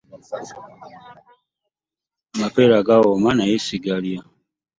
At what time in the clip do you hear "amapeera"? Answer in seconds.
2.35-2.77